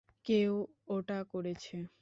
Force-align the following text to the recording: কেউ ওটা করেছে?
কেউ 0.25 0.51
ওটা 0.87 1.19
করেছে? 1.33 1.75